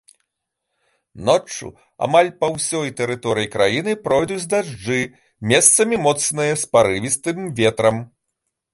Ноччу 1.27 1.67
амаль 2.05 2.31
па 2.39 2.47
ўсёй 2.55 2.89
тэрыторыі 3.03 3.51
краіны 3.57 3.91
пройдуць 4.09 4.41
дажджы, 4.57 4.99
месцамі 5.55 6.03
моцныя, 6.11 6.53
з 6.67 6.75
парывістым 6.77 7.37
ветрам. 7.63 8.07